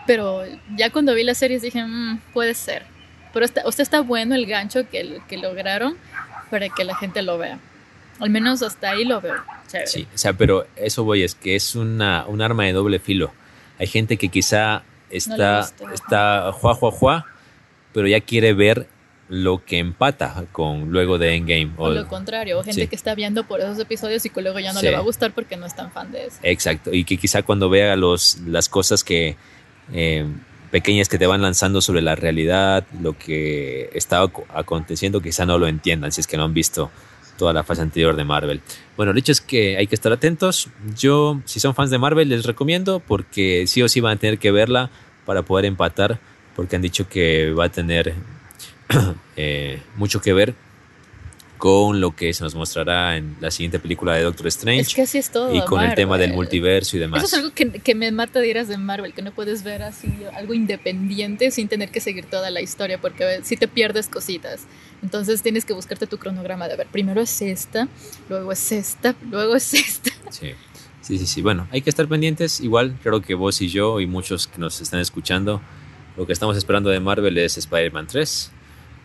[0.07, 0.43] Pero
[0.75, 2.90] ya cuando vi las series dije, "Mm, puede ser.
[3.33, 5.95] Pero está, o sea, está bueno el gancho que, que lograron
[6.49, 7.59] para que la gente lo vea.
[8.19, 9.35] Al menos hasta ahí lo veo.
[9.67, 9.87] Chévere.
[9.87, 13.31] Sí, o sea, pero eso voy, es que es una, un arma de doble filo.
[13.79, 15.89] Hay gente que quizá está, visto.
[15.91, 17.25] está juá, juá, juá,
[17.93, 18.87] pero ya quiere ver
[19.29, 21.71] lo que empata con luego de Endgame.
[21.77, 22.87] O lo contrario, o gente Sí.
[22.89, 24.87] que está viendo por esos episodios y que luego ya no Sí.
[24.87, 26.37] le va a gustar porque no es tan fan de eso.
[26.43, 29.37] Exacto, y que quizá cuando vea los, las cosas que
[29.93, 30.25] eh,
[30.71, 35.57] pequeñas que te van lanzando sobre la realidad, lo que está ac- aconteciendo, quizá no
[35.57, 36.89] lo entiendan si es que no han visto
[37.37, 38.61] toda la fase anterior de Marvel.
[38.97, 40.69] Bueno, el hecho es que hay que estar atentos.
[40.97, 44.37] Yo, si son fans de Marvel, les recomiendo porque sí o sí van a tener
[44.39, 44.89] que verla
[45.25, 46.19] para poder empatar,
[46.55, 48.13] porque han dicho que va a tener
[49.35, 50.53] eh, mucho que ver
[51.61, 55.03] con lo que se nos mostrará en la siguiente película de Doctor Strange Es que
[55.03, 55.53] así es todo.
[55.53, 56.35] y con el tema del Marvel.
[56.37, 57.23] multiverso y demás.
[57.23, 59.83] Eso es algo que, que me mata de iras de Marvel, que no puedes ver
[59.83, 64.61] así algo independiente sin tener que seguir toda la historia, porque si te pierdes cositas.
[65.03, 67.87] Entonces tienes que buscarte tu cronograma de, a ver, primero es esta,
[68.27, 70.09] luego es esta, luego es esta.
[70.31, 70.53] Sí.
[71.01, 71.43] sí, sí, sí.
[71.43, 72.59] Bueno, hay que estar pendientes.
[72.59, 75.61] Igual, creo que vos y yo y muchos que nos están escuchando,
[76.17, 78.51] lo que estamos esperando de Marvel es Spider-Man 3,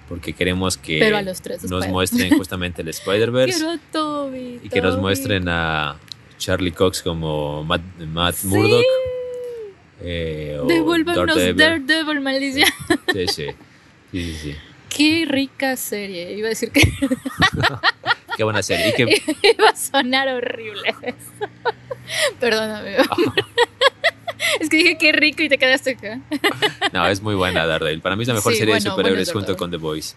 [0.08, 3.78] porque queremos que Pero a los tres nos Spider- muestren justamente el Spider-Verse Quiero a
[3.92, 4.60] Toby.
[4.62, 5.96] y que nos muestren a
[6.38, 8.46] Charlie Cox como Matt, Matt Sí.
[8.48, 8.84] Murdock.
[10.02, 11.56] eh, Devuélvanos Daredevil.
[11.56, 12.68] Daredevil, maldición.
[13.12, 13.46] Sí, sí.
[14.12, 14.56] Sí, sí, sí.
[14.88, 16.32] Qué rica serie.
[16.34, 16.80] Iba a decir que
[18.36, 18.90] Qué buena serie.
[18.90, 19.02] Y que,
[19.58, 20.94] iba a sonar horrible.
[22.38, 22.96] Perdóname.
[24.60, 26.20] es que dije qué rico y te quedaste acá.
[26.92, 28.00] No, es muy buena Daredevil.
[28.00, 30.14] Para mí es la mejor Sí, serie de bueno, superhéroes bueno, junto con The Boys.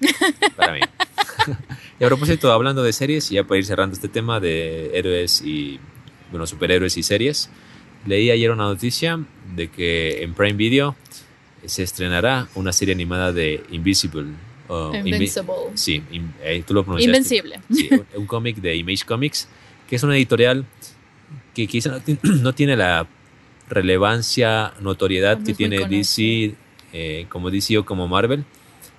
[0.55, 0.79] Para mí.
[1.99, 5.41] y a propósito, hablando de series, y ya para ir cerrando este tema de héroes
[5.41, 5.79] y,
[6.31, 7.49] bueno, superhéroes y series,
[8.05, 9.19] leí ayer una noticia
[9.55, 10.95] de que en Prime Video
[11.65, 14.27] se estrenará una serie animada de Invisible.
[14.69, 15.53] Invi- Invincible.
[15.73, 17.17] sí, in- eh, tú lo pronunciaste.
[17.17, 17.59] Invencible.
[17.73, 19.47] Sí, un, un cómic de Image Comics,
[19.89, 20.63] que es una editorial
[21.55, 23.07] que quizá no, no tiene la
[23.69, 26.55] relevancia, notoriedad No que tiene DC,
[26.93, 28.43] eh, como DC o como Marvel,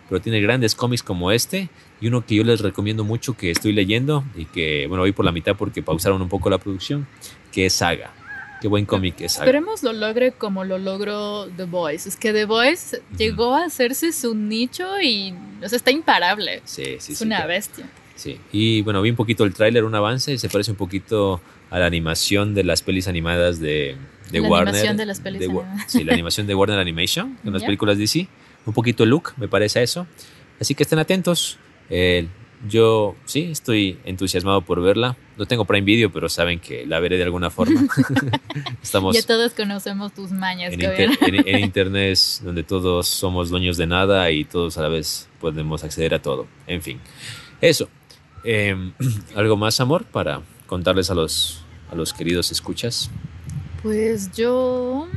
[0.09, 1.69] pero tiene grandes cómics como este
[2.01, 5.25] y uno que yo les recomiendo mucho que estoy leyendo y que, bueno, voy por
[5.25, 7.07] la mitad porque pausaron un poco la producción,
[7.53, 8.13] que es Saga.
[8.61, 9.47] Qué buen cómic es Saga.
[9.47, 12.09] Esperemos lo logre como lo logró The Voice.
[12.09, 16.63] Es que The Voice llegó a hacerse su nicho y o sea, está imparable.
[16.65, 17.49] Sí, sí, es sí, una claro.
[17.49, 17.87] bestia.
[18.17, 21.79] Sí, y bueno, vi un poquito el tráiler, un avance, se parece un poquito a
[21.79, 23.97] la animación de las pelis animadas de,
[24.33, 24.69] de La Warner.
[24.69, 25.51] animación de las pelis de.
[25.87, 28.29] Sí, la animación de Warner Animation, en las películas DC.
[28.67, 30.07] Un poquito look, me parece a eso.
[30.61, 31.59] Así que estén atentos.
[31.89, 32.29] Eh,
[32.69, 35.17] yo sí, estoy entusiasmado por verla.
[35.39, 37.87] No tengo Prime Video, pero saben que la veré de alguna forma.
[38.83, 43.49] Estamos Ya todos conocemos tus mañas, en, inter- en- en internet es donde todos somos
[43.49, 46.47] dueños de nada y todos a la vez podemos acceder a todo.
[46.67, 47.01] En fin,
[47.63, 47.89] eso.
[48.45, 48.93] Eh,
[49.35, 53.11] ¿Algo más, amor, para contarles a los, a los queridos escuchas?
[53.83, 55.09] Pues yo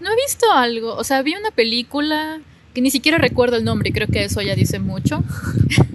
[0.00, 0.94] no he visto algo.
[0.94, 2.40] O sea, vi una película
[2.74, 5.22] que ni siquiera recuerdo el nombre y creo que eso ya dice mucho.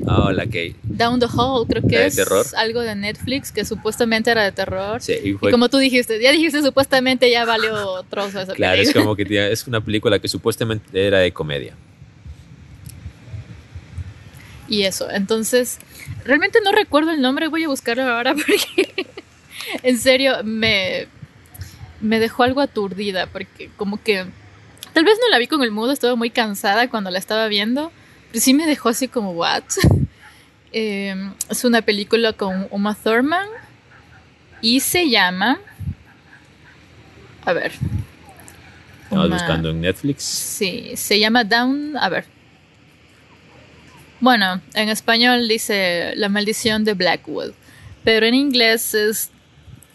[0.07, 0.75] Ah, la que...
[0.83, 2.45] Down the Hall, creo que ¿La de es terror?
[2.57, 5.01] algo de Netflix que supuestamente era de terror.
[5.01, 8.79] Sí, y Y fue- como tú dijiste, ya dijiste supuestamente ya valió trozo esa Claro,
[8.83, 11.73] es como que es una película que supuestamente era de comedia.
[14.67, 15.79] Y eso, entonces,
[16.23, 19.07] realmente no recuerdo el nombre, voy a buscarlo ahora porque
[19.81, 21.07] en serio me,
[22.05, 24.25] me dejó algo aturdida, porque como que
[24.93, 27.91] tal vez no la vi con el mood, estaba muy cansada cuando la estaba viendo,
[28.31, 29.63] pero sí me dejó así como, ¿what?
[30.77, 31.15] Eh,
[31.49, 33.47] es una película con Uma Thurman
[34.61, 35.57] y se llama...
[37.45, 37.71] A ver.
[39.03, 40.23] Estamos Uma- buscando en Netflix.
[40.23, 41.95] Sí, se llama Down.
[41.95, 42.25] A ver.
[44.19, 47.53] Bueno, en español dice La maldición de Blackwood,
[48.03, 49.31] pero en inglés es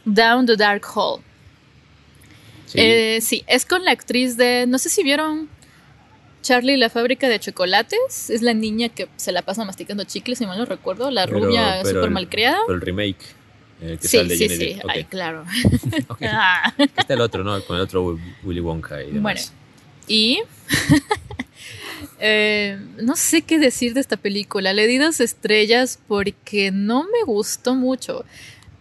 [0.07, 1.23] Down the Dark Hole.
[2.70, 2.78] Sí.
[2.80, 4.64] Eh, sí, es con la actriz de.
[4.68, 5.48] No sé si vieron
[6.42, 8.30] Charlie la fábrica de chocolates.
[8.30, 11.11] Es la niña que se la pasa masticando chicles, si mal no recuerdo.
[11.11, 12.59] La Pero- rubia pero súper el- malcriada.
[12.66, 13.16] Pero el remake.
[13.83, 14.80] eh, que Sí, sale de sí, Jenny sí.
[14.88, 15.44] Ay, claro.
[16.22, 16.72] Ah.
[16.78, 17.61] Está el otro, ¿no?
[17.64, 19.22] Con el otro Willy Wonka y demás.
[19.22, 19.40] Bueno,
[20.06, 20.40] y
[22.22, 24.72] Eh, no sé qué decir de esta película.
[24.74, 28.24] Le di dos estrellas porque no me gustó mucho.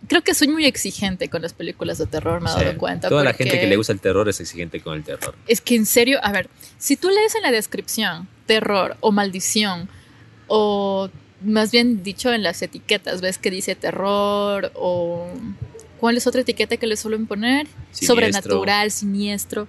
[0.09, 2.59] Creo que soy muy exigente con las películas de terror, me he Sí.
[2.65, 3.07] dado cuenta.
[3.07, 5.35] Toda la gente que le gusta el terror es exigente con el terror.
[5.47, 9.87] Es que en serio, a ver, si tú lees en la descripción terror o maldición,
[10.47, 11.09] o
[11.45, 15.31] más bien dicho en las etiquetas, ves que dice terror o...
[15.99, 17.67] ¿Cuál es otra etiqueta que le suelen poner?
[17.91, 18.07] Siniestro.
[18.07, 19.67] Sobrenatural, siniestro.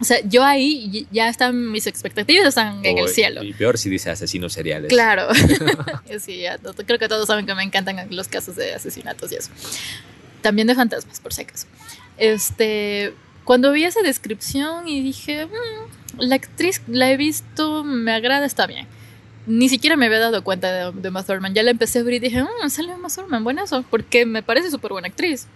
[0.00, 3.42] O sea, yo ahí ya están mis expectativas están en O- el cielo.
[3.42, 4.88] Y peor si dice asesinos seriales.
[4.90, 5.28] Claro.
[6.20, 9.50] sí, ya, creo que todos saben que me encantan los casos de asesinatos y eso.
[10.42, 11.66] También de fantasmas, por si acaso.
[12.18, 18.46] Este, cuando vi esa descripción y dije, "Mm, la actriz la he visto, me agrada,
[18.46, 18.86] está bien.
[19.46, 21.54] Ni siquiera me había dado cuenta de, de Thurman.
[21.54, 24.70] Ya la empecé a ver y dije, mmm, sale Uma Thurman, buenazo, porque me parece
[24.70, 25.46] súper buena actriz.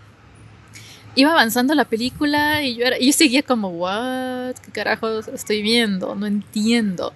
[1.14, 6.14] Iba avanzando la película y yo, era, yo seguía como, what, qué carajos estoy viendo,
[6.14, 7.12] no entiendo.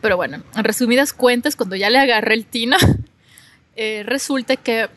[0.00, 2.76] Pero bueno, en resumidas cuentas, cuando ya le agarré el tino,
[3.76, 4.88] eh, resulta que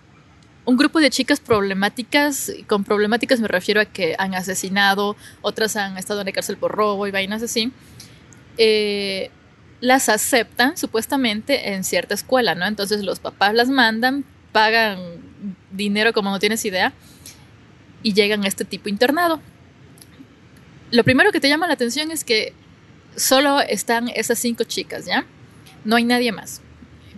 [0.65, 5.75] un grupo de chicas problemáticas, y con problemáticas me refiero a que han asesinado, otras
[5.75, 7.71] han estado en la cárcel por robo y vainas así,
[8.57, 9.31] eh,
[9.81, 12.67] las aceptan supuestamente en cierta escuela, ¿no?
[12.67, 14.99] Entonces los papás las mandan, pagan
[15.71, 16.93] dinero como no tienes idea,
[18.03, 19.41] y llegan a este tipo internado.
[20.91, 22.53] Lo primero que te llama la atención es que
[23.15, 25.25] solo están esas cinco chicas, ¿ya?
[25.85, 26.61] No hay nadie más.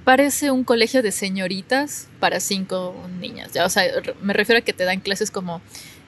[0.04, 3.66] Parece un colegio de señoritas para cinco niñas, ¿ya?
[3.66, 3.84] O sea,
[4.22, 5.62] me refiero a que te dan clases como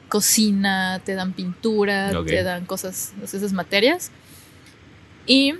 [0.10, 4.12] cocina, te dan pintura, te dan cosas, esas materias.
[5.26, 5.54] Y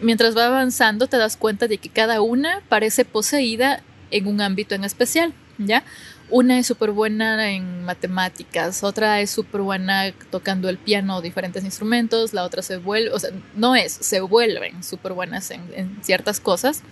[0.00, 4.74] mientras va avanzando te das cuenta de que cada una parece poseída en un ámbito
[4.74, 5.82] en especial, ¿ya?
[6.28, 11.62] Una es súper buena en matemáticas, otra es súper buena tocando el piano o diferentes
[11.64, 15.98] instrumentos, la otra se vuelve, o sea, no es, se vuelven súper buenas en, en
[16.02, 16.82] ciertas cosas.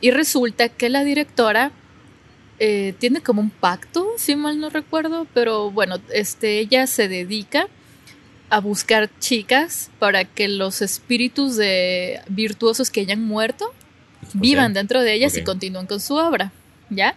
[0.00, 1.72] Y resulta que la directora
[2.62, 7.68] eh, tiene como un pacto, si mal no recuerdo, pero bueno, este, ella se dedica
[8.50, 13.72] a buscar chicas para que los espíritus de virtuosos que hayan muerto
[14.34, 16.52] vivan dentro de ellas y continúen con su obra,
[16.90, 17.16] ¿ya?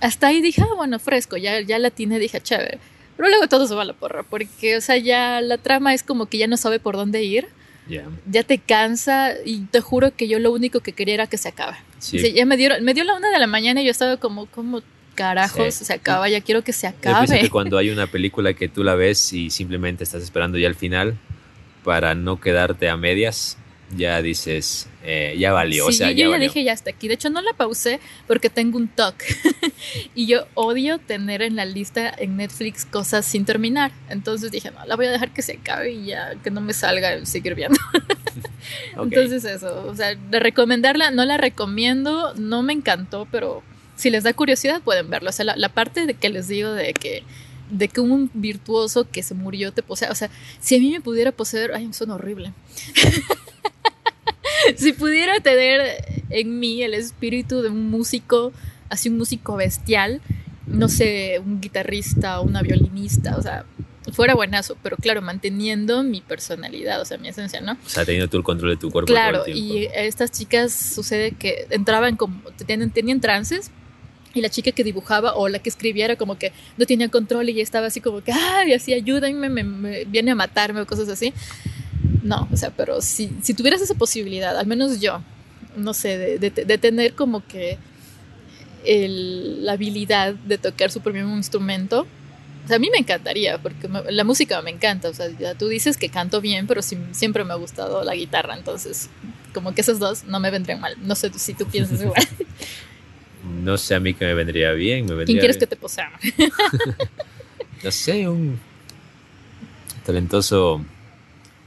[0.00, 2.78] Hasta ahí dije, ah, bueno, fresco, ya, ya la tiene, dije, chévere.
[3.16, 6.02] Pero luego todo se va a la porra, porque, o sea, ya la trama es
[6.02, 7.48] como que ya no sabe por dónde ir,
[7.88, 8.04] Ya.
[8.30, 11.48] ya te cansa y te juro que yo lo único que quería era que se
[11.48, 11.76] acabe.
[11.98, 12.18] Sí.
[12.18, 14.18] O sea, ya me, dieron, me dio la una de la mañana y yo estaba
[14.18, 14.82] como, como
[15.16, 15.84] carajos, Sí.
[15.84, 17.40] se acaba, ya quiero que se acabe.
[17.40, 20.76] que cuando hay una película que tú la ves y simplemente estás esperando ya el
[20.76, 21.16] final
[21.82, 23.58] para no quedarte a medias,
[23.96, 25.84] ya dices, eh, ya valió.
[25.84, 26.48] Sí, o sea, yo ya ya valió.
[26.48, 27.08] dije ya hasta aquí.
[27.08, 29.14] De hecho, no la pausé porque tengo un TOC.
[30.14, 33.92] y yo odio tener en la lista en Netflix cosas sin terminar.
[34.08, 36.72] Entonces dije, no, la voy a dejar que se acabe y ya que no me
[36.72, 37.78] salga el seguir viendo.
[38.96, 43.62] Entonces eso, o sea, de recomendarla, no la recomiendo, no me encantó, pero
[43.96, 45.30] si les da curiosidad pueden verlo.
[45.30, 47.24] O sea, la, la parte de que les digo de que
[47.70, 51.00] de que un virtuoso que se murió te posea, o sea, si a mí me
[51.00, 52.52] pudiera poseer, ay, suena horrible.
[54.76, 58.52] si pudiera tener en mí el espíritu de un músico,
[58.88, 60.20] así un músico bestial,
[60.66, 63.64] no sé, un guitarrista o una violinista, o sea,
[64.12, 67.72] fuera buenazo, pero claro, manteniendo mi personalidad, o sea, mi esencia, ¿no?
[67.72, 69.74] O sea, teniendo tú el control de tu cuerpo Claro, todo el tiempo.
[69.74, 73.70] y a estas chicas sucede que entraban como, tenían, tenían trances
[74.38, 77.48] y la chica que dibujaba o la que escribía era como que no tenía control
[77.48, 80.86] y ya estaba así como que, ay, así ayúdenme, me, me viene a matarme o
[80.86, 81.32] cosas así.
[82.22, 85.20] No, o sea, pero si, si tuvieras esa posibilidad, al menos yo,
[85.76, 87.78] no sé, de, de- de tener como que
[88.84, 92.06] el- la habilidad de tocar bien un instrumento,
[92.64, 95.08] o sea, a mí me encantaría, porque me- la música me encanta.
[95.08, 98.14] O sea, ya tú dices que canto bien, pero sí- siempre me ha gustado la
[98.14, 98.54] guitarra.
[98.56, 99.08] Entonces,
[99.54, 100.94] como que esas dos no me vendrían mal.
[101.00, 102.22] No sé si tú piensas igual.
[103.48, 105.04] No sé a mí que me vendría bien.
[105.06, 106.10] Me vendría ¿Quién quieres que te posea?
[107.84, 108.58] No sé, un
[110.04, 110.84] talentoso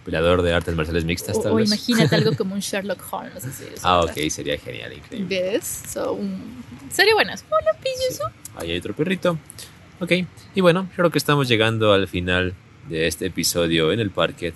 [0.04, 1.68] peleador de artes marciales mixtas, O, tal o vez.
[1.68, 3.46] imagínate algo como un Sherlock Holmes.
[3.46, 5.42] Así, Ah, ok, sería genial, increíble.
[5.42, 5.84] ¿Ves?
[5.88, 6.64] So, un...
[6.92, 7.46] Sería buenas.
[7.50, 8.24] Hola, pilloso.
[8.58, 9.38] Ahí hay otro perrito.
[10.00, 10.12] Ok,
[10.56, 12.56] y bueno, creo que estamos llegando al final
[12.90, 14.56] de este episodio en el parquet.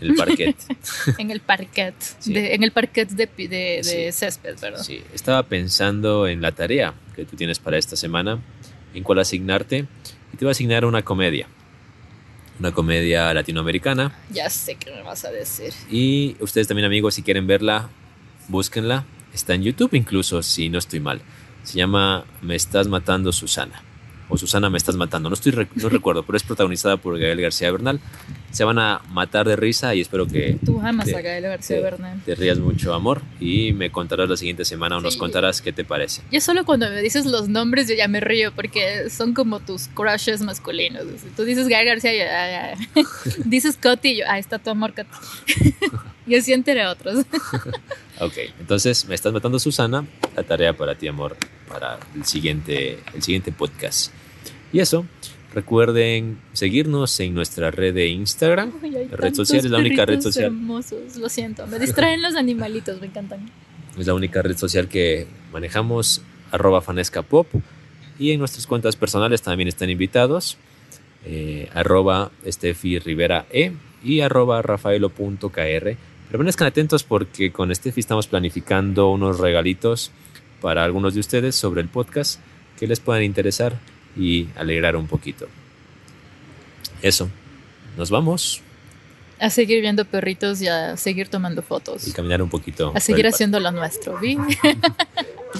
[0.00, 0.56] En el parquet.
[1.18, 1.94] En el parquet.
[2.18, 2.32] Sí.
[2.32, 4.12] de- en el parquet de, de, de Sí.
[4.12, 4.82] césped, ¿verdad?
[4.82, 8.40] Sí, estaba pensando en la tarea que tú tienes para esta semana,
[8.94, 9.86] en cuál asignarte,
[10.32, 11.48] y te voy a asignar una comedia.
[12.60, 14.16] Una comedia latinoamericana.
[14.30, 15.72] Ya sé qué me vas a decir.
[15.90, 17.88] Y ustedes también, amigos, si quieren verla,
[18.48, 19.04] búsquenla.
[19.34, 21.20] Está en YouTube incluso, si no estoy mal.
[21.62, 23.82] Se llama Me estás matando, Susana.
[24.28, 25.28] O Susana me estás matando.
[25.28, 28.00] No estoy rec- no recuerdo, pero es protagonizada por Gael García Bernal.
[28.50, 31.76] Se van a matar de risa y espero que Tú amas te- a Gael García
[31.76, 32.20] te- Bernal.
[32.24, 35.84] te rías mucho, amor, y me contarás la siguiente semana o nos contarás qué te
[35.84, 36.22] parece.
[36.32, 39.88] Yo solo cuando me dices los nombres yo ya me río porque son como tus
[39.88, 41.04] crushes masculinos.
[41.36, 43.02] Tú dices Gael García y yo, ah, ah.
[43.44, 45.08] dices Coti y yo, ah, está tu amor Coti.
[46.26, 47.24] y así entre otros.
[48.20, 50.06] Ok, entonces me estás matando, Susana.
[50.34, 51.36] La tarea para ti, amor,
[51.68, 54.12] para el siguiente, el siguiente podcast.
[54.72, 55.06] Y eso,
[55.54, 58.72] recuerden seguirnos en nuestra red de Instagram.
[59.10, 60.46] La red social es la única red social.
[60.46, 61.66] hermosos, lo siento.
[61.68, 63.50] Me distraen los animalitos, me encantan.
[63.96, 67.46] Es la única red social que manejamos, arroba fanesca pop.
[68.18, 70.58] Y en nuestras cuentas personales también están invitados,
[71.24, 75.96] eh, arroba Steffi Rivera E y arroba rafaelo.kr.
[76.30, 80.10] Permanezcan atentos porque con Steffi estamos planificando unos regalitos
[80.60, 82.40] para algunos de ustedes sobre el podcast
[82.78, 83.78] que les puedan interesar
[84.16, 85.46] y alegrar un poquito.
[87.02, 87.28] Eso,
[87.96, 88.60] nos vamos
[89.38, 92.06] A seguir viendo perritos y a seguir tomando fotos.
[92.08, 92.92] y caminar un poquito.
[92.94, 94.18] A seguir haciendo lo nuestro.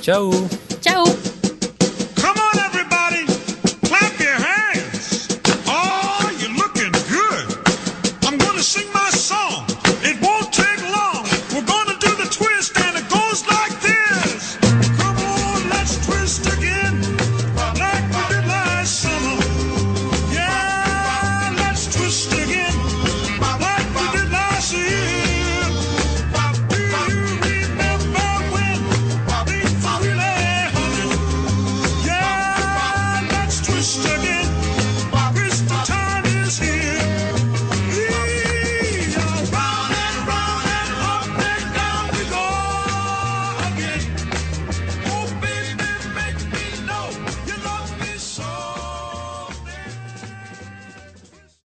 [0.00, 0.30] Chao.
[0.80, 1.04] Chao.